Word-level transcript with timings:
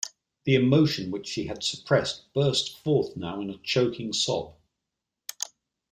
The 0.45 0.55
emotion 0.55 1.11
which 1.11 1.27
she 1.27 1.45
had 1.45 1.63
suppressed 1.63 2.33
burst 2.33 2.75
forth 2.79 3.15
now 3.15 3.39
in 3.39 3.51
a 3.51 3.59
choking 3.59 4.13
sob. 4.13 4.55